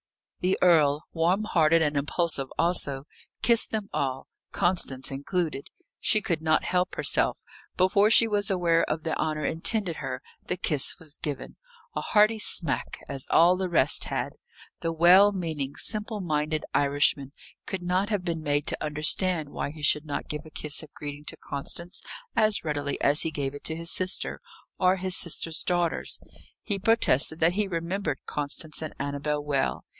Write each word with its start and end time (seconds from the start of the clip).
The 0.39 0.57
earl, 0.63 1.03
warm 1.13 1.43
hearted 1.43 1.83
and 1.83 1.95
impulsive 1.95 2.47
also, 2.57 3.03
kissed 3.43 3.69
them 3.69 3.87
all, 3.93 4.25
Constance 4.51 5.11
included. 5.11 5.67
She 5.99 6.19
could 6.19 6.41
not 6.41 6.63
help 6.63 6.95
herself; 6.95 7.43
before 7.77 8.09
she 8.09 8.27
was 8.27 8.49
aware 8.49 8.83
of 8.85 9.03
the 9.03 9.15
honour 9.19 9.45
intended 9.45 9.97
her, 9.97 10.19
the 10.47 10.57
kiss 10.57 10.95
was 10.97 11.17
given 11.19 11.57
a 11.95 12.01
hearty 12.01 12.39
smack, 12.39 12.97
as 13.07 13.27
all 13.29 13.55
the 13.55 13.69
rest 13.69 14.05
had. 14.05 14.33
The 14.79 14.91
well 14.91 15.31
meaning, 15.31 15.75
simple 15.75 16.19
minded 16.19 16.65
Irishman 16.73 17.31
could 17.67 17.83
not 17.83 18.09
have 18.09 18.23
been 18.25 18.41
made 18.41 18.65
to 18.65 18.83
understand 18.83 19.49
why 19.49 19.69
he 19.69 19.83
should 19.83 20.05
not 20.07 20.27
give 20.27 20.47
a 20.47 20.49
kiss 20.49 20.81
of 20.81 20.91
greeting 20.95 21.25
to 21.25 21.37
Constance 21.37 22.01
as 22.35 22.63
readily 22.63 22.99
as 22.99 23.21
he 23.21 23.29
gave 23.29 23.53
it 23.53 23.63
to 23.65 23.75
his 23.75 23.91
sister, 23.91 24.41
or 24.79 24.95
his 24.95 25.15
sister's 25.15 25.61
daughters. 25.61 26.19
He 26.63 26.79
protested 26.79 27.39
that 27.41 27.53
he 27.53 27.67
remembered 27.67 28.25
Constance 28.25 28.81
and 28.81 28.95
Annabel 28.99 29.45
well. 29.45 29.85